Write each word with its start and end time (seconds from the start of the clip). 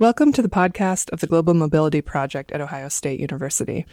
Welcome 0.00 0.30
to 0.34 0.42
the 0.42 0.48
podcast 0.48 1.10
of 1.12 1.18
the 1.18 1.26
Global 1.26 1.54
Mobility 1.54 2.00
Project 2.00 2.52
at 2.52 2.60
Ohio 2.60 2.88
State 2.88 3.18
University. 3.18 3.84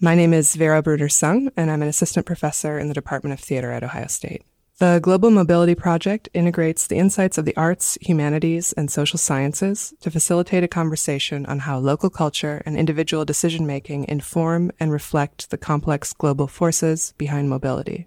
My 0.00 0.14
name 0.14 0.32
is 0.32 0.56
Vera 0.56 0.80
Brunner-Sung, 0.80 1.50
and 1.54 1.70
I'm 1.70 1.82
an 1.82 1.88
assistant 1.88 2.24
professor 2.24 2.78
in 2.78 2.88
the 2.88 2.94
Department 2.94 3.34
of 3.34 3.40
Theater 3.40 3.70
at 3.70 3.84
Ohio 3.84 4.06
State. 4.06 4.42
The 4.78 5.00
Global 5.02 5.30
Mobility 5.30 5.74
Project 5.74 6.30
integrates 6.32 6.86
the 6.86 6.96
insights 6.96 7.36
of 7.36 7.44
the 7.44 7.54
arts, 7.58 7.98
humanities, 8.00 8.72
and 8.72 8.90
social 8.90 9.18
sciences 9.18 9.92
to 10.00 10.10
facilitate 10.10 10.64
a 10.64 10.68
conversation 10.68 11.44
on 11.44 11.58
how 11.58 11.78
local 11.78 12.08
culture 12.08 12.62
and 12.64 12.74
individual 12.74 13.26
decision 13.26 13.66
making 13.66 14.08
inform 14.08 14.72
and 14.80 14.90
reflect 14.90 15.50
the 15.50 15.58
complex 15.58 16.14
global 16.14 16.46
forces 16.46 17.12
behind 17.18 17.50
mobility. 17.50 18.06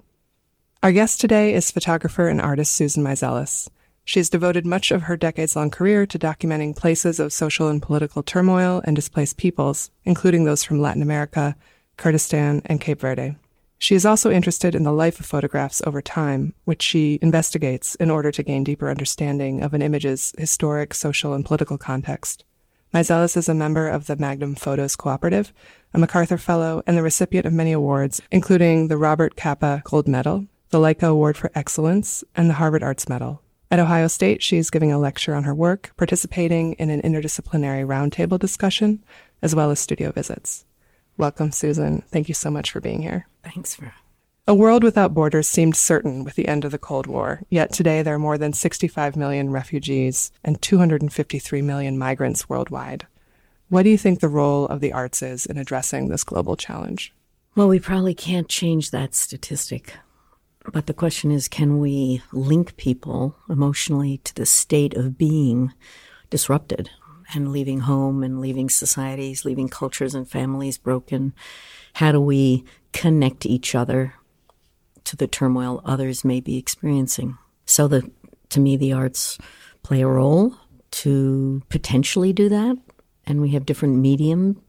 Our 0.81 0.91
guest 0.91 1.21
today 1.21 1.53
is 1.53 1.69
photographer 1.69 2.27
and 2.29 2.41
artist 2.41 2.73
Susan 2.73 3.03
Meiselas. 3.03 3.69
She 4.05 4.19
has 4.19 4.29
devoted 4.29 4.65
much 4.65 4.91
of 4.91 5.03
her 5.03 5.15
decades 5.15 5.55
long 5.55 5.69
career 5.69 6.05
to 6.05 6.19
documenting 6.19 6.75
places 6.75 7.19
of 7.19 7.31
social 7.31 7.69
and 7.69 7.81
political 7.81 8.21
turmoil 8.21 8.81
and 8.85 8.95
displaced 8.95 9.37
peoples, 9.37 9.91
including 10.03 10.43
those 10.43 10.63
from 10.63 10.81
Latin 10.81 11.01
America, 11.01 11.55
Kurdistan, 11.95 12.61
and 12.65 12.81
Cape 12.81 12.99
Verde. 12.99 13.37
She 13.77 13.95
is 13.95 14.05
also 14.05 14.31
interested 14.31 14.75
in 14.75 14.83
the 14.83 14.93
life 14.93 15.19
of 15.19 15.25
photographs 15.25 15.81
over 15.85 16.01
time, 16.01 16.53
which 16.63 16.81
she 16.81 17.19
investigates 17.21 17.95
in 17.95 18.09
order 18.09 18.31
to 18.31 18.43
gain 18.43 18.63
deeper 18.63 18.89
understanding 18.89 19.61
of 19.61 19.73
an 19.73 19.81
image's 19.81 20.33
historic, 20.37 20.93
social, 20.93 21.33
and 21.33 21.45
political 21.45 21.77
context. 21.77 22.45
Meiselas 22.93 23.35
is 23.35 23.49
a 23.49 23.53
member 23.53 23.89
of 23.89 24.07
the 24.07 24.15
Magnum 24.15 24.55
Photos 24.55 24.95
Cooperative, 24.95 25.51
a 25.93 25.99
MacArthur 25.99 26.37
Fellow, 26.37 26.81
and 26.87 26.95
the 26.95 27.03
recipient 27.03 27.45
of 27.45 27.51
many 27.51 27.71
awards, 27.71 28.21
including 28.31 28.87
the 28.87 28.97
Robert 28.97 29.35
Capa 29.35 29.81
Gold 29.83 30.07
Medal, 30.07 30.47
the 30.69 30.79
Leica 30.79 31.09
Award 31.09 31.35
for 31.35 31.51
Excellence, 31.53 32.23
and 32.35 32.49
the 32.49 32.55
Harvard 32.55 32.83
Arts 32.83 33.09
Medal. 33.09 33.42
At 33.73 33.79
Ohio 33.79 34.07
State, 34.07 34.43
she 34.43 34.57
is 34.57 34.69
giving 34.69 34.91
a 34.91 34.99
lecture 34.99 35.33
on 35.33 35.45
her 35.45 35.55
work, 35.55 35.93
participating 35.97 36.73
in 36.73 36.91
an 36.91 37.01
interdisciplinary 37.01 37.83
roundtable 37.83 38.37
discussion, 38.37 39.03
as 39.41 39.55
well 39.55 39.71
as 39.71 39.79
studio 39.79 40.11
visits. 40.11 40.63
Welcome, 41.17 41.51
Susan. 41.51 42.03
Thank 42.11 42.27
you 42.27 42.35
so 42.35 42.51
much 42.51 42.69
for 42.69 42.79
being 42.79 43.01
here. 43.01 43.27
Thanks 43.43 43.73
for. 43.73 43.91
A 44.47 44.53
world 44.53 44.83
without 44.83 45.15
borders 45.15 45.47
seemed 45.47 45.75
certain 45.75 46.23
with 46.23 46.35
the 46.35 46.47
end 46.47 46.65
of 46.65 46.71
the 46.71 46.77
Cold 46.77 47.07
War, 47.07 47.41
yet 47.49 47.73
today 47.73 48.03
there 48.03 48.13
are 48.13 48.19
more 48.19 48.37
than 48.37 48.53
65 48.53 49.15
million 49.15 49.49
refugees 49.49 50.31
and 50.43 50.61
253 50.61 51.63
million 51.63 51.97
migrants 51.97 52.47
worldwide. 52.47 53.07
What 53.69 53.81
do 53.81 53.89
you 53.89 53.97
think 53.97 54.19
the 54.19 54.29
role 54.29 54.67
of 54.67 54.81
the 54.81 54.93
arts 54.93 55.23
is 55.23 55.47
in 55.47 55.57
addressing 55.57 56.09
this 56.09 56.23
global 56.23 56.55
challenge? 56.55 57.11
Well, 57.55 57.69
we 57.69 57.79
probably 57.79 58.13
can't 58.13 58.47
change 58.47 58.91
that 58.91 59.15
statistic. 59.15 59.95
But 60.71 60.87
the 60.87 60.93
question 60.93 61.31
is 61.31 61.47
can 61.47 61.79
we 61.79 62.21
link 62.31 62.77
people 62.77 63.35
emotionally 63.49 64.19
to 64.19 64.33
the 64.35 64.45
state 64.45 64.93
of 64.95 65.17
being 65.17 65.73
disrupted 66.29 66.89
and 67.33 67.51
leaving 67.51 67.81
home 67.81 68.23
and 68.23 68.39
leaving 68.39 68.69
societies, 68.69 69.45
leaving 69.45 69.69
cultures 69.69 70.15
and 70.15 70.29
families 70.29 70.77
broken? 70.77 71.33
How 71.93 72.11
do 72.11 72.21
we 72.21 72.63
connect 72.91 73.45
each 73.45 73.75
other 73.75 74.13
to 75.03 75.15
the 75.15 75.27
turmoil 75.27 75.81
others 75.83 76.23
may 76.23 76.39
be 76.39 76.57
experiencing? 76.57 77.37
So 77.65 77.87
the 77.87 78.09
to 78.49 78.59
me 78.59 78.77
the 78.77 78.93
arts 78.93 79.37
play 79.81 80.01
a 80.01 80.07
role 80.07 80.55
to 80.91 81.61
potentially 81.69 82.31
do 82.31 82.49
that 82.49 82.77
and 83.25 83.41
we 83.41 83.51
have 83.51 83.65
different 83.65 83.97
medium 83.97 84.61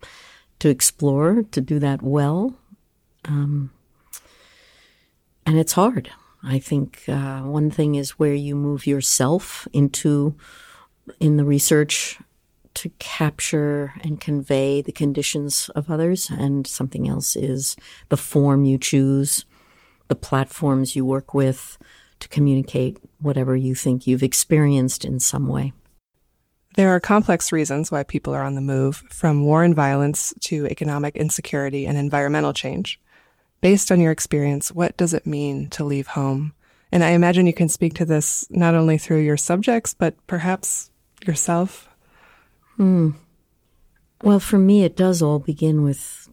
to 0.59 0.69
explore 0.69 1.43
to 1.51 1.61
do 1.61 1.79
that 1.79 2.03
well. 2.03 2.55
Um, 3.27 3.71
and 5.47 5.59
it's 5.59 5.73
hard. 5.73 6.11
I 6.43 6.59
think 6.59 7.03
uh, 7.09 7.41
one 7.41 7.71
thing 7.71 7.95
is 7.95 8.19
where 8.19 8.35
you 8.35 8.55
move 8.55 8.87
yourself 8.87 9.67
into 9.73 10.37
in 11.21 11.37
the 11.37 11.45
research 11.45 12.19
to 12.75 12.91
capture 12.99 13.95
and 14.03 14.21
convey 14.21 14.83
the 14.83 14.93
conditions 14.93 15.71
of 15.75 15.91
others, 15.91 16.29
and 16.31 16.67
something 16.67 17.09
else 17.09 17.37
is 17.37 17.77
the 18.09 18.17
form 18.17 18.65
you 18.65 18.79
choose, 18.79 19.45
the 20.09 20.15
platforms 20.17 20.97
you 20.97 21.05
work 21.05 21.35
with 21.35 21.79
to 22.21 22.29
communicate 22.29 22.99
whatever 23.21 23.57
you 23.57 23.75
think 23.75 24.07
you've 24.07 24.23
experienced 24.23 25.05
in 25.05 25.21
some 25.21 25.47
way. 25.47 25.73
There 26.77 26.91
are 26.91 27.01
complex 27.01 27.53
reasons 27.53 27.93
why 27.93 28.03
people 28.03 28.35
are 28.35 28.43
on 28.43 28.57
the 28.57 28.61
move, 28.61 29.05
from 29.09 29.45
war 29.45 29.63
and 29.63 29.75
violence 29.75 30.35
to 30.41 30.67
economic 30.67 31.17
insecurity 31.17 31.87
and 31.87 31.97
environmental 31.97 32.53
change. 32.53 33.01
Based 33.65 33.91
on 33.91 33.99
your 33.99 34.13
experience, 34.13 34.71
what 34.71 34.95
does 34.99 35.15
it 35.15 35.27
mean 35.27 35.71
to 35.71 35.85
leave 35.85 36.09
home? 36.09 36.53
And 36.93 37.03
I 37.03 37.13
imagine 37.13 37.47
you 37.47 37.55
can 37.55 37.71
speak 37.71 37.95
to 37.95 38.05
this 38.05 38.45
not 38.51 38.75
only 38.75 38.99
through 38.99 39.21
your 39.21 39.39
subjects, 39.39 39.95
but 39.95 40.15
perhaps 40.27 40.91
yourself. 41.27 41.89
Hmm. 42.77 43.13
Well, 44.23 44.39
for 44.39 44.59
me, 44.59 44.85
it 44.85 44.99
does 44.99 45.23
all 45.23 45.39
begin 45.39 45.83
with 45.83 46.29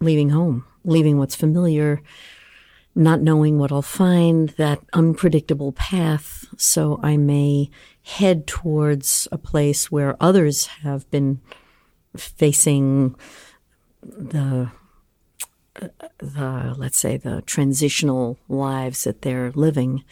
leaving 0.00 0.30
home, 0.30 0.64
leaving 0.82 1.18
what's 1.18 1.34
familiar, 1.36 2.00
not 2.94 3.20
knowing 3.20 3.58
what 3.58 3.70
I'll 3.70 3.82
find, 3.82 4.48
that 4.56 4.80
unpredictable 4.94 5.72
path. 5.72 6.46
So 6.56 6.98
I 7.02 7.18
may 7.18 7.68
head 8.04 8.46
towards 8.46 9.28
a 9.30 9.36
place 9.36 9.92
where 9.92 10.16
others 10.18 10.68
have 10.82 11.10
been 11.10 11.42
facing 12.16 13.16
the 14.02 14.70
the 16.18 16.74
let's 16.76 16.98
say 16.98 17.16
the 17.16 17.42
transitional 17.42 18.38
lives 18.48 19.04
that 19.04 19.22
they're 19.22 19.52
living 19.52 20.04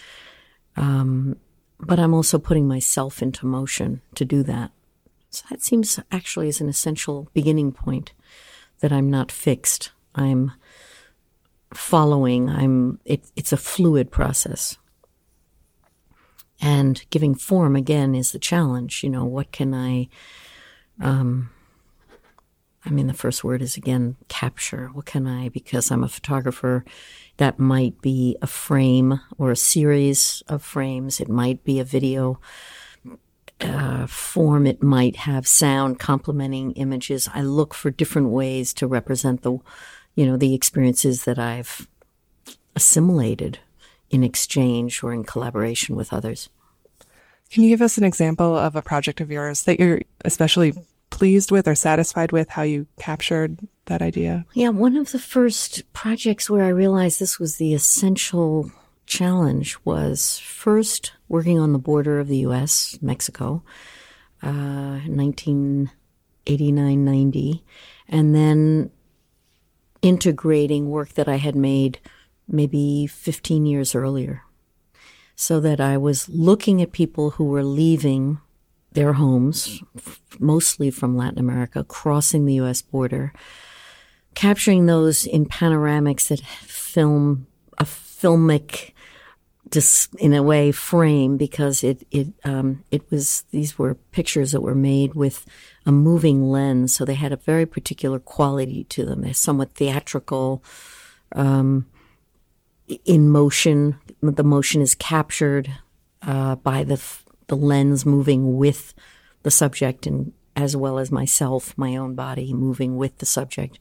um, 0.77 1.37
but 1.79 1.99
i'm 1.99 2.15
also 2.15 2.39
putting 2.39 2.67
myself 2.67 3.23
into 3.23 3.47
motion 3.47 4.01
to 4.15 4.25
do 4.25 4.43
that 4.43 4.71
so 5.31 5.45
that 5.51 5.63
seems 5.63 6.01
actually 6.11 6.49
as 6.49 6.61
an 6.61 6.69
essential 6.69 7.29
beginning 7.35 7.73
point 7.73 8.13
that 8.81 8.93
I'm 8.93 9.11
not 9.11 9.31
fixed. 9.31 9.93
I'm 10.15 10.53
following. 11.75 12.49
I'm 12.49 13.01
it, 13.05 13.31
it's 13.37 13.53
a 13.53 13.57
fluid 13.57 14.11
process. 14.11 14.79
And 16.61 17.05
giving 17.11 17.35
form 17.35 17.77
again 17.77 18.15
is 18.15 18.33
the 18.33 18.39
challenge. 18.39 19.03
You 19.05 19.11
know, 19.11 19.25
what 19.25 19.53
can 19.53 19.75
I 19.75 20.09
um 21.01 21.51
I 22.89 22.91
mean 22.91 23.07
the 23.07 23.15
first 23.15 23.45
word 23.45 23.61
is 23.61 23.77
again 23.77 24.17
capture. 24.29 24.89
What 24.95 25.05
can 25.05 25.27
I? 25.27 25.51
Because 25.51 25.91
I'm 25.91 26.03
a 26.03 26.09
photographer. 26.09 26.87
That 27.37 27.59
might 27.59 28.01
be 28.01 28.37
a 28.41 28.47
frame 28.47 29.21
or 29.37 29.51
a 29.51 29.57
series 29.57 30.43
of 30.49 30.63
frames. 30.63 31.21
It 31.21 31.29
might 31.29 31.63
be 31.65 31.79
a 31.79 31.85
video 31.85 32.41
uh, 33.61 34.07
form. 34.07 34.67
It 34.67 34.83
might 34.83 35.17
have 35.17 35.47
sound 35.47 35.99
complementing 35.99 36.73
images. 36.73 37.29
I 37.35 37.43
look 37.43 37.75
for 37.75 37.91
different 37.91 38.31
ways 38.31 38.73
to 38.75 38.87
represent 38.87 39.43
the 39.43 39.59
you 40.15 40.25
know 40.27 40.37
the 40.37 40.55
experiences 40.55 41.25
that 41.25 41.39
i've 41.39 41.87
assimilated 42.75 43.61
in 44.11 44.25
exchange 44.25 45.03
or 45.03 45.13
in 45.13 45.23
collaboration 45.23 45.95
with 45.95 46.13
others. 46.13 46.49
Can 47.51 47.63
you 47.63 47.69
give 47.69 47.83
us 47.83 47.99
an 47.99 48.05
example 48.05 48.57
of 48.57 48.75
a 48.75 48.83
project 48.83 49.21
of 49.21 49.31
yours 49.31 49.63
that 49.65 49.79
you're 49.79 50.01
especially 50.25 50.73
pleased 51.11 51.51
with 51.51 51.67
or 51.67 51.75
satisfied 51.75 52.33
with 52.33 52.51
how 52.51 52.63
you 52.63 52.87
captured 52.99 53.59
that 53.87 54.03
idea 54.03 54.45
yeah 54.55 54.69
one 54.69 54.97
of 54.97 55.13
the 55.13 55.19
first 55.19 55.91
projects 55.93 56.49
where 56.51 56.65
i 56.65 56.69
realized 56.69 57.19
this 57.19 57.39
was 57.39 57.57
the 57.57 57.75
essential 57.75 58.71
challenge 59.09 59.77
was 59.85 60.39
first 60.39 61.13
working 61.29 61.59
on 61.59 61.73
the 61.73 61.79
border 61.79 62.21
of 62.21 62.29
the 62.29 62.39
U.S., 62.39 62.99
Mexico, 63.03 63.65
uh, 64.43 65.01
1989 65.07 67.05
90, 67.05 67.65
and 68.09 68.35
then 68.35 68.91
integrating 70.03 70.89
work 70.91 71.15
that 71.15 71.29
I 71.29 71.37
had 71.37 71.57
made 71.57 71.99
maybe 72.47 73.07
15 73.07 73.67
years 73.67 73.95
earlier. 73.95 74.43
So 75.35 75.61
that 75.61 75.81
I 75.81 75.97
was 75.97 76.29
looking 76.29 76.83
at 76.83 76.93
people 76.93 77.31
who 77.31 77.45
were 77.45 77.63
leaving 77.63 78.41
their 78.99 79.13
homes, 79.13 79.81
mostly 80.41 80.91
from 80.91 81.17
Latin 81.17 81.39
America, 81.39 81.85
crossing 81.85 82.47
the 82.47 82.55
U.S. 82.55 82.83
border, 82.83 83.33
capturing 84.35 84.87
those 84.87 85.25
in 85.25 85.47
panoramics 85.47 86.27
that 86.27 86.41
film 86.41 87.47
a 87.79 87.85
filmic 87.85 88.91
just 89.71 90.13
in 90.17 90.35
a 90.35 90.43
way 90.43 90.73
frame 90.73 91.37
because 91.37 91.85
it 91.85 92.05
it 92.11 92.27
um, 92.43 92.83
it 92.91 93.09
was 93.09 93.45
these 93.53 93.79
were 93.79 93.95
pictures 94.11 94.51
that 94.51 94.63
were 94.63 94.75
made 94.75 95.15
with 95.15 95.47
a 95.87 95.93
moving 95.93 96.51
lens, 96.51 96.93
so 96.93 97.05
they 97.05 97.15
had 97.15 97.31
a 97.31 97.37
very 97.37 97.67
particular 97.67 98.19
quality 98.19 98.83
to 98.85 99.05
them. 99.05 99.21
They're 99.21 99.33
somewhat 99.33 99.75
theatrical, 99.75 100.65
um, 101.37 101.87
in 103.05 103.29
motion. 103.29 103.95
The 104.23 104.43
motion 104.43 104.83
is 104.83 104.97
captured 104.97 105.71
uh, 106.23 106.57
by 106.57 106.83
the 106.83 107.01
the 107.49 107.57
lens 107.57 108.07
moving 108.07 108.57
with 108.57 108.95
the 109.43 109.51
subject, 109.51 110.07
and 110.07 110.33
as 110.57 110.77
well 110.77 110.99
as 110.99 111.11
myself, 111.13 111.77
my 111.77 111.97
own 111.97 112.15
body 112.15 112.53
moving 112.55 112.97
with 112.97 113.19
the 113.19 113.27
subject. 113.27 113.79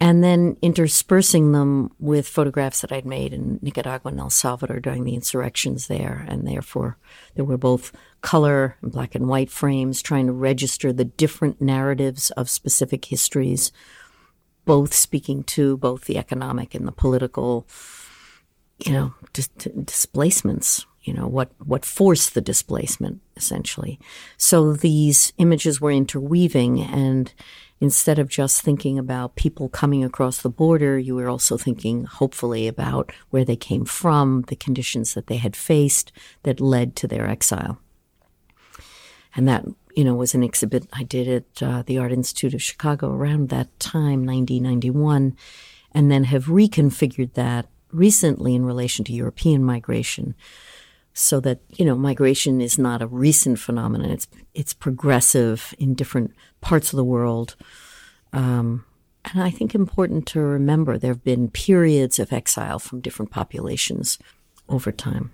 and 0.00 0.24
then 0.24 0.56
interspersing 0.60 1.52
them 1.52 1.90
with 2.00 2.26
photographs 2.26 2.80
that 2.80 2.90
I'd 2.90 3.06
made 3.06 3.32
in 3.32 3.60
Nicaragua 3.62 4.10
and 4.10 4.18
El 4.18 4.28
Salvador 4.28 4.80
during 4.80 5.04
the 5.04 5.14
insurrections 5.14 5.86
there. 5.86 6.26
And 6.28 6.46
therefore, 6.46 6.98
there 7.36 7.44
were 7.44 7.56
both 7.56 7.92
color 8.20 8.76
and 8.82 8.90
black 8.90 9.14
and 9.14 9.28
white 9.28 9.50
frames 9.50 10.02
trying 10.02 10.26
to 10.26 10.32
register 10.32 10.92
the 10.92 11.04
different 11.04 11.60
narratives 11.60 12.30
of 12.32 12.50
specific 12.50 13.04
histories, 13.04 13.70
both 14.64 14.92
speaking 14.92 15.44
to 15.44 15.76
both 15.76 16.06
the 16.06 16.18
economic 16.18 16.74
and 16.74 16.88
the 16.88 16.92
political, 16.92 17.66
you 18.84 18.92
know, 18.92 19.14
dis- 19.32 19.46
displacements 19.84 20.86
you 21.04 21.12
know 21.12 21.28
what 21.28 21.50
what 21.58 21.84
forced 21.84 22.34
the 22.34 22.40
displacement 22.40 23.20
essentially 23.36 23.98
so 24.36 24.72
these 24.72 25.32
images 25.38 25.80
were 25.80 25.92
interweaving 25.92 26.80
and 26.80 27.32
instead 27.80 28.18
of 28.18 28.28
just 28.28 28.62
thinking 28.62 28.98
about 28.98 29.36
people 29.36 29.68
coming 29.68 30.02
across 30.02 30.40
the 30.40 30.48
border, 30.48 30.98
you 30.98 31.14
were 31.14 31.28
also 31.28 31.56
thinking, 31.56 32.04
hopefully, 32.04 32.66
about 32.66 33.12
where 33.30 33.44
they 33.44 33.56
came 33.56 33.84
from, 33.84 34.42
the 34.48 34.56
conditions 34.56 35.14
that 35.14 35.26
they 35.26 35.36
had 35.36 35.54
faced 35.54 36.10
that 36.44 36.60
led 36.60 36.96
to 36.96 37.06
their 37.06 37.28
exile. 37.28 37.78
And 39.36 39.48
that, 39.48 39.66
you 39.94 40.04
know, 40.04 40.14
was 40.14 40.34
an 40.34 40.42
exhibit 40.42 40.86
I 40.92 41.02
did 41.02 41.28
at 41.28 41.62
uh, 41.62 41.82
the 41.82 41.98
Art 41.98 42.12
Institute 42.12 42.54
of 42.54 42.62
Chicago 42.62 43.12
around 43.12 43.48
that 43.48 43.78
time, 43.80 44.24
1991, 44.24 45.36
and 45.92 46.10
then 46.10 46.24
have 46.24 46.44
reconfigured 46.44 47.34
that 47.34 47.66
recently 47.92 48.54
in 48.54 48.64
relation 48.64 49.04
to 49.04 49.12
European 49.12 49.62
migration 49.62 50.34
so 51.14 51.40
that 51.40 51.60
you 51.70 51.84
know 51.84 51.96
migration 51.96 52.60
is 52.60 52.78
not 52.78 53.00
a 53.00 53.06
recent 53.06 53.58
phenomenon. 53.58 54.10
It's 54.10 54.28
it's 54.52 54.74
progressive 54.74 55.74
in 55.78 55.94
different 55.94 56.32
parts 56.60 56.92
of 56.92 56.96
the 56.96 57.04
world. 57.04 57.56
Um, 58.32 58.84
and 59.32 59.42
i 59.42 59.50
think 59.50 59.74
important 59.74 60.26
to 60.26 60.40
remember 60.40 60.98
there 60.98 61.12
have 61.12 61.24
been 61.24 61.48
periods 61.48 62.18
of 62.18 62.32
exile 62.32 62.78
from 62.78 63.00
different 63.00 63.30
populations 63.30 64.18
over 64.68 64.92
time. 64.92 65.32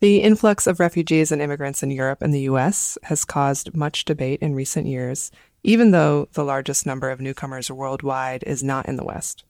The 0.00 0.18
influx 0.18 0.66
of 0.66 0.78
refugees 0.78 1.32
and 1.32 1.40
immigrants 1.40 1.82
in 1.82 1.90
Europe 1.90 2.20
and 2.20 2.34
the 2.34 2.42
US 2.42 2.98
has 3.04 3.24
caused 3.24 3.74
much 3.74 4.04
debate 4.04 4.40
in 4.42 4.54
recent 4.54 4.86
years, 4.86 5.30
even 5.62 5.90
though 5.90 6.28
the 6.32 6.44
largest 6.44 6.84
number 6.84 7.10
of 7.10 7.20
newcomers 7.20 7.70
worldwide 7.70 8.44
is 8.44 8.62
not 8.62 8.86
in 8.86 8.96
the 8.96 9.04
West. 9.04 9.44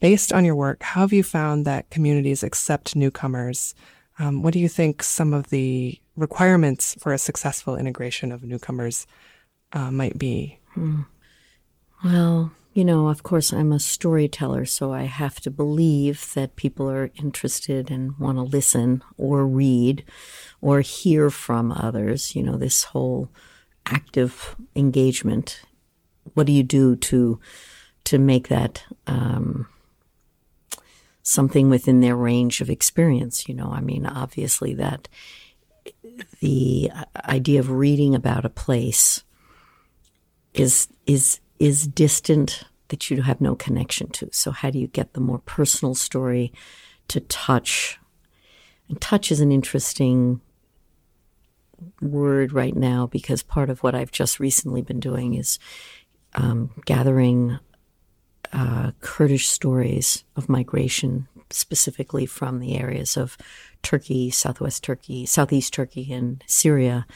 Based 0.00 0.32
on 0.32 0.44
your 0.44 0.56
work, 0.56 0.82
how 0.82 1.02
have 1.02 1.12
you 1.12 1.22
found 1.22 1.64
that 1.64 1.90
communities 1.90 2.42
accept 2.42 2.96
newcomers 2.96 3.74
um, 4.18 4.42
what 4.42 4.52
do 4.52 4.58
you 4.58 4.68
think 4.68 5.02
some 5.02 5.32
of 5.32 5.48
the 5.48 5.98
requirements 6.16 6.94
for 6.98 7.12
a 7.12 7.18
successful 7.18 7.76
integration 7.76 8.32
of 8.32 8.42
newcomers 8.42 9.06
uh, 9.72 9.90
might 9.90 10.18
be? 10.18 10.58
Hmm. 10.74 11.02
Well, 12.04 12.52
you 12.74 12.84
know, 12.84 13.08
of 13.08 13.22
course, 13.22 13.52
I'm 13.52 13.72
a 13.72 13.78
storyteller, 13.78 14.64
so 14.64 14.92
I 14.92 15.02
have 15.02 15.40
to 15.40 15.50
believe 15.50 16.32
that 16.34 16.56
people 16.56 16.90
are 16.90 17.10
interested 17.16 17.90
and 17.90 18.18
want 18.18 18.38
to 18.38 18.42
listen 18.42 19.02
or 19.18 19.46
read 19.46 20.04
or 20.60 20.80
hear 20.80 21.28
from 21.28 21.70
others. 21.70 22.34
You 22.34 22.42
know, 22.42 22.56
this 22.56 22.84
whole 22.84 23.28
active 23.86 24.56
engagement. 24.74 25.62
What 26.34 26.46
do 26.46 26.52
you 26.52 26.62
do 26.62 26.96
to 26.96 27.38
to 28.04 28.18
make 28.18 28.48
that 28.48 28.84
um, 29.06 29.66
something 31.22 31.70
within 31.70 32.00
their 32.00 32.16
range 32.16 32.60
of 32.60 32.70
experience. 32.70 33.48
You 33.48 33.54
know, 33.54 33.70
I 33.70 33.80
mean, 33.80 34.06
obviously 34.06 34.74
that 34.74 35.08
the 36.40 36.90
idea 37.24 37.60
of 37.60 37.70
reading 37.70 38.14
about 38.14 38.44
a 38.44 38.50
place 38.50 39.24
is 40.54 40.88
is 41.06 41.40
is 41.58 41.86
distant 41.86 42.64
that 42.88 43.10
you 43.10 43.22
have 43.22 43.40
no 43.40 43.54
connection 43.54 44.08
to. 44.10 44.28
So 44.32 44.50
how 44.50 44.70
do 44.70 44.78
you 44.78 44.86
get 44.86 45.14
the 45.14 45.20
more 45.20 45.38
personal 45.38 45.94
story 45.94 46.52
to 47.08 47.20
touch? 47.20 47.98
And 48.88 49.00
touch 49.00 49.32
is 49.32 49.40
an 49.40 49.50
interesting 49.50 50.40
word 52.00 52.52
right 52.52 52.76
now 52.76 53.06
because 53.06 53.42
part 53.42 53.70
of 53.70 53.82
what 53.82 53.94
I've 53.94 54.12
just 54.12 54.38
recently 54.38 54.82
been 54.82 55.00
doing 55.00 55.34
is 55.34 55.58
um, 56.34 56.70
gathering 56.84 57.58
uh, 58.52 58.92
Kurdish 59.00 59.48
stories 59.48 60.24
of 60.36 60.48
migration, 60.48 61.28
specifically 61.50 62.26
from 62.26 62.60
the 62.60 62.76
areas 62.78 63.16
of 63.16 63.36
Turkey, 63.82 64.30
southwest 64.30 64.84
Turkey, 64.84 65.26
southeast 65.26 65.72
Turkey, 65.72 66.12
and 66.12 66.42
Syria, 66.46 67.06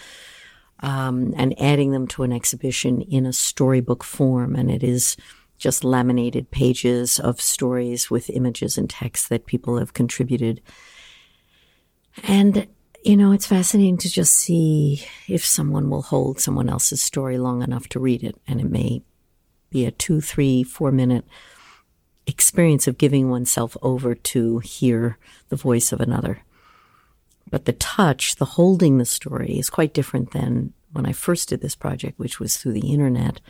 um, 0.80 1.34
and 1.36 1.58
adding 1.60 1.92
them 1.92 2.06
to 2.08 2.22
an 2.22 2.32
exhibition 2.32 3.02
in 3.02 3.26
a 3.26 3.32
storybook 3.32 4.04
form. 4.04 4.54
And 4.54 4.70
it 4.70 4.82
is 4.82 5.16
just 5.58 5.84
laminated 5.84 6.50
pages 6.50 7.18
of 7.18 7.40
stories 7.40 8.10
with 8.10 8.30
images 8.30 8.76
and 8.76 8.90
text 8.90 9.28
that 9.30 9.46
people 9.46 9.78
have 9.78 9.94
contributed. 9.94 10.60
And 12.24 12.66
you 13.06 13.16
know, 13.16 13.30
it's 13.30 13.46
fascinating 13.46 13.98
to 13.98 14.10
just 14.10 14.34
see 14.34 15.04
if 15.28 15.44
someone 15.44 15.88
will 15.90 16.02
hold 16.02 16.40
someone 16.40 16.68
else's 16.68 17.00
story 17.00 17.38
long 17.38 17.62
enough 17.62 17.88
to 17.90 18.00
read 18.00 18.24
it. 18.24 18.34
And 18.48 18.60
it 18.60 18.68
may 18.68 19.00
be 19.70 19.84
a 19.84 19.90
two, 19.90 20.20
three, 20.20 20.62
four 20.62 20.92
minute 20.92 21.24
experience 22.26 22.86
of 22.86 22.98
giving 22.98 23.30
oneself 23.30 23.76
over 23.82 24.14
to 24.14 24.58
hear 24.58 25.18
the 25.48 25.56
voice 25.56 25.92
of 25.92 26.00
another. 26.00 26.42
But 27.50 27.64
the 27.64 27.72
touch, 27.72 28.36
the 28.36 28.44
holding 28.44 28.98
the 28.98 29.04
story 29.04 29.58
is 29.58 29.70
quite 29.70 29.94
different 29.94 30.32
than 30.32 30.72
when 30.92 31.06
I 31.06 31.12
first 31.12 31.48
did 31.48 31.60
this 31.60 31.76
project, 31.76 32.18
which 32.18 32.40
was 32.40 32.56
through 32.56 32.72
the 32.72 32.90
internet. 32.92 33.40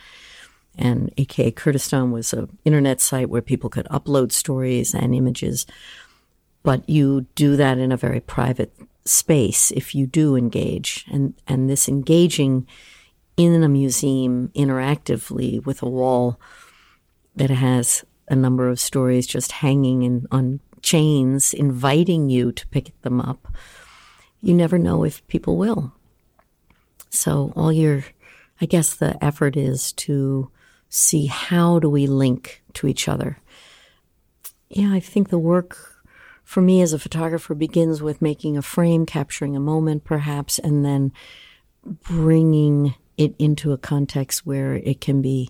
And 0.77 1.11
AKA 1.17 1.51
Kurdistan 1.51 2.11
was 2.11 2.33
an 2.33 2.55
internet 2.65 3.01
site 3.01 3.29
where 3.29 3.41
people 3.41 3.69
could 3.69 3.87
upload 3.87 4.31
stories 4.31 4.93
and 4.93 5.15
images. 5.15 5.65
But 6.61 6.87
you 6.87 7.25
do 7.33 7.55
that 7.55 7.79
in 7.79 7.91
a 7.91 7.97
very 7.97 8.19
private 8.19 8.73
space 9.05 9.71
if 9.71 9.95
you 9.95 10.05
do 10.05 10.35
engage. 10.35 11.05
And, 11.11 11.33
and 11.47 11.69
this 11.69 11.87
engaging 11.87 12.67
in 13.37 13.61
a 13.63 13.69
museum 13.69 14.49
interactively 14.55 15.63
with 15.63 15.81
a 15.83 15.89
wall 15.89 16.39
that 17.35 17.51
has 17.51 18.03
a 18.27 18.35
number 18.35 18.67
of 18.67 18.79
stories 18.79 19.27
just 19.27 19.51
hanging 19.53 20.01
in, 20.01 20.25
on 20.31 20.59
chains, 20.81 21.53
inviting 21.53 22.29
you 22.29 22.51
to 22.51 22.67
pick 22.67 22.99
them 23.03 23.21
up, 23.21 23.47
you 24.41 24.53
never 24.53 24.77
know 24.77 25.03
if 25.03 25.25
people 25.27 25.55
will. 25.55 25.93
So 27.09 27.53
all 27.55 27.71
your, 27.71 28.03
I 28.59 28.65
guess 28.65 28.95
the 28.95 29.23
effort 29.23 29.55
is 29.55 29.93
to 29.93 30.51
see 30.89 31.27
how 31.27 31.79
do 31.79 31.89
we 31.89 32.07
link 32.07 32.63
to 32.73 32.87
each 32.87 33.07
other. 33.07 33.37
Yeah, 34.69 34.91
I 34.91 34.99
think 34.99 35.29
the 35.29 35.39
work 35.39 35.77
for 36.43 36.61
me 36.61 36.81
as 36.81 36.93
a 36.93 36.99
photographer 36.99 37.53
begins 37.53 38.01
with 38.01 38.21
making 38.21 38.57
a 38.57 38.61
frame, 38.61 39.05
capturing 39.05 39.55
a 39.55 39.59
moment 39.59 40.03
perhaps, 40.03 40.59
and 40.59 40.83
then 40.83 41.11
bringing 41.83 42.95
it 43.17 43.35
into 43.39 43.71
a 43.71 43.77
context 43.77 44.45
where 44.45 44.75
it 44.75 45.01
can 45.01 45.21
be 45.21 45.49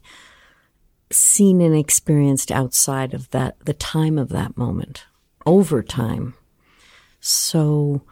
seen 1.12 1.62
and 1.62 1.76
experienced 1.76 2.52
outside 2.52 3.14
of 3.14 3.30
that, 3.32 3.58
the 3.66 3.74
time 3.74 4.18
of 4.18 4.30
that 4.30 4.58
moment, 4.58 5.06
over 5.46 5.84
time. 5.84 6.34
So, 7.20 8.04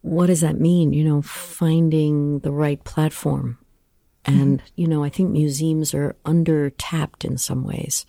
what 0.00 0.26
does 0.26 0.40
that 0.40 0.60
mean? 0.60 0.92
You 0.92 1.04
know, 1.04 1.22
finding 1.22 2.40
the 2.40 2.52
right 2.52 2.82
platform. 2.84 3.58
And, 4.24 4.58
mm-hmm. 4.58 4.66
you 4.74 4.88
know, 4.88 5.04
I 5.04 5.08
think 5.08 5.30
museums 5.30 5.94
are 5.94 6.16
under 6.24 6.70
tapped 6.70 7.24
in 7.24 7.38
some 7.38 7.62
ways 7.64 8.06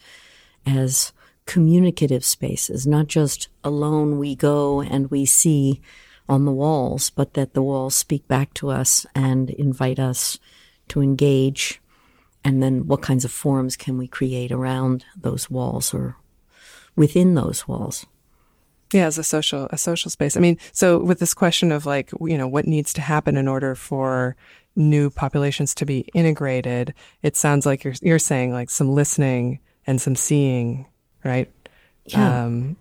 as 0.66 1.14
communicative 1.46 2.26
spaces, 2.26 2.88
not 2.88 3.08
just 3.08 3.50
alone 3.64 4.18
we 4.18 4.36
go 4.36 4.82
and 4.82 5.10
we 5.12 5.26
see 5.26 5.82
on 6.30 6.46
the 6.46 6.52
walls, 6.52 7.10
but 7.10 7.34
that 7.34 7.54
the 7.54 7.64
walls 7.64 7.96
speak 7.96 8.28
back 8.28 8.54
to 8.56 8.70
us 8.70 9.06
and 9.16 9.50
invite 9.52 10.00
us 10.00 10.40
to 10.90 11.02
engage. 11.02 11.82
And 12.44 12.62
then 12.62 12.88
what 12.88 13.02
kinds 13.02 13.26
of 13.26 13.32
forums 13.32 13.76
can 13.76 13.98
we 13.98 14.08
create 14.08 14.52
around 14.52 15.06
those 15.16 15.50
walls 15.50 15.94
or 15.94 16.18
within 16.96 17.36
those 17.36 17.68
walls? 17.68 18.06
Yeah, 18.94 19.06
as 19.06 19.18
a 19.18 19.24
social 19.24 19.68
a 19.72 19.78
social 19.78 20.10
space. 20.10 20.38
I 20.38 20.40
mean, 20.40 20.58
so 20.72 20.98
with 20.98 21.20
this 21.20 21.34
question 21.34 21.72
of 21.72 21.86
like, 21.86 22.10
you 22.22 22.38
know, 22.38 22.48
what 22.48 22.68
needs 22.68 22.94
to 22.94 23.02
happen 23.02 23.36
in 23.36 23.48
order 23.48 23.76
for 23.76 24.38
new 24.78 25.10
populations 25.10 25.76
to 25.76 25.86
be 25.86 26.02
integrated, 26.14 26.94
it 27.22 27.36
sounds 27.36 27.66
like 27.66 27.84
you're 27.84 27.96
you're 28.02 28.20
saying 28.20 28.54
like 28.54 28.70
some 28.70 28.90
listening 28.90 29.60
and 29.86 30.02
some 30.02 30.16
seeing, 30.16 30.86
right? 31.26 31.52
Yeah. 32.06 32.46
Um, 32.46 32.78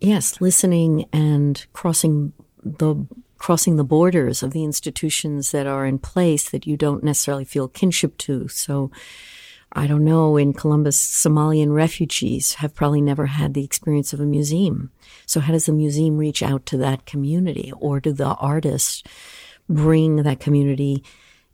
yes, 0.00 0.40
listening 0.40 1.06
and 1.12 1.64
crossing 1.72 2.32
the 2.64 3.06
crossing 3.38 3.76
the 3.76 3.84
borders 3.84 4.42
of 4.42 4.52
the 4.52 4.64
institutions 4.64 5.50
that 5.50 5.66
are 5.66 5.84
in 5.84 5.98
place 5.98 6.48
that 6.48 6.66
you 6.66 6.76
don't 6.76 7.04
necessarily 7.04 7.44
feel 7.44 7.68
kinship 7.68 8.16
to. 8.16 8.48
So, 8.48 8.90
I 9.72 9.86
don't 9.86 10.04
know, 10.04 10.36
in 10.36 10.52
Columbus, 10.52 10.96
Somalian 10.98 11.74
refugees 11.74 12.54
have 12.54 12.74
probably 12.74 13.02
never 13.02 13.26
had 13.26 13.54
the 13.54 13.64
experience 13.64 14.12
of 14.12 14.20
a 14.20 14.24
museum. 14.24 14.92
So, 15.26 15.40
how 15.40 15.52
does 15.52 15.66
the 15.66 15.72
museum 15.72 16.16
reach 16.16 16.42
out 16.42 16.64
to 16.66 16.76
that 16.78 17.06
community? 17.06 17.72
Or 17.76 18.00
do 18.00 18.12
the 18.12 18.34
artists 18.34 19.02
bring 19.68 20.16
that 20.16 20.40
community 20.40 21.02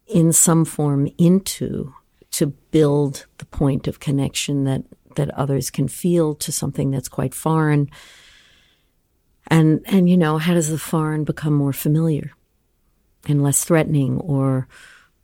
in 0.06 0.32
some 0.32 0.64
form 0.64 1.08
into 1.18 1.94
to 2.32 2.46
build 2.46 3.26
the 3.38 3.46
point 3.46 3.88
of 3.88 4.00
connection 4.00 4.64
that 4.64 4.84
that 5.16 5.30
others 5.30 5.70
can 5.70 5.88
feel 5.88 6.34
to 6.36 6.52
something 6.52 6.90
that's 6.90 7.08
quite 7.08 7.34
foreign. 7.34 7.90
And, 9.50 9.82
and, 9.86 10.08
you 10.08 10.16
know, 10.16 10.38
how 10.38 10.54
does 10.54 10.70
the 10.70 10.78
foreign 10.78 11.24
become 11.24 11.52
more 11.52 11.72
familiar 11.72 12.32
and 13.26 13.42
less 13.42 13.64
threatening 13.64 14.18
or 14.18 14.68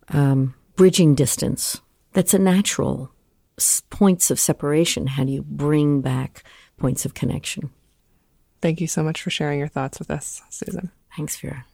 um, 0.09 0.53
bridging 0.75 1.15
distance? 1.15 1.81
That's 2.13 2.33
a 2.33 2.39
natural 2.39 3.11
points 3.89 4.29
of 4.29 4.39
separation. 4.39 5.07
How 5.07 5.23
do 5.23 5.31
you 5.31 5.43
bring 5.43 6.01
back 6.01 6.43
points 6.77 7.05
of 7.05 7.13
connection? 7.13 7.71
Thank 8.61 8.81
you 8.81 8.87
so 8.87 9.01
much 9.03 9.21
for 9.21 9.29
sharing 9.29 9.59
your 9.59 9.67
thoughts 9.67 9.99
with 9.99 10.11
us, 10.11 10.41
Susan. 10.49 10.91
Thanks, 11.15 11.39
Vera. 11.39 11.65